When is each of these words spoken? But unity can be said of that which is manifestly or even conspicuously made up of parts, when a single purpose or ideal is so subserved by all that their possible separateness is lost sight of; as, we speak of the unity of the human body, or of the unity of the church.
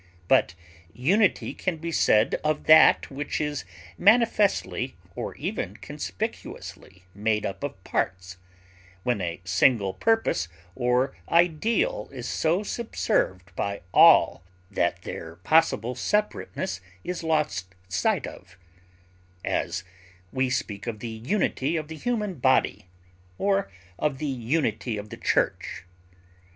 But 0.27 0.55
unity 0.93 1.53
can 1.53 1.77
be 1.77 1.91
said 1.91 2.33
of 2.43 2.63
that 2.63 3.11
which 3.11 3.39
is 3.39 3.65
manifestly 3.99 4.95
or 5.15 5.35
even 5.35 5.77
conspicuously 5.77 7.03
made 7.13 7.45
up 7.45 7.63
of 7.63 7.83
parts, 7.83 8.37
when 9.03 9.21
a 9.21 9.41
single 9.45 9.93
purpose 9.93 10.47
or 10.73 11.15
ideal 11.29 12.09
is 12.11 12.27
so 12.27 12.63
subserved 12.63 13.55
by 13.55 13.81
all 13.93 14.43
that 14.71 15.03
their 15.03 15.35
possible 15.35 15.93
separateness 15.93 16.81
is 17.03 17.21
lost 17.21 17.75
sight 17.87 18.25
of; 18.25 18.57
as, 19.45 19.83
we 20.31 20.49
speak 20.49 20.87
of 20.87 20.97
the 20.97 21.09
unity 21.09 21.75
of 21.77 21.89
the 21.89 21.95
human 21.95 22.39
body, 22.39 22.87
or 23.37 23.69
of 23.99 24.17
the 24.17 24.25
unity 24.25 24.97
of 24.97 25.11
the 25.11 25.17
church. 25.17 25.83